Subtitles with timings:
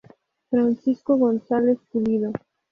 [0.49, 2.31] Francisco González-Pulido.